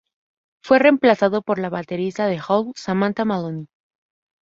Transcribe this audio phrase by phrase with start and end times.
[0.65, 3.67] Fue reemplazado por la baterista de Hole, Samantha Maloney.